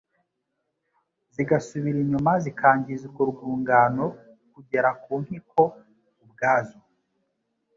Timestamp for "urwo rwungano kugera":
3.07-4.89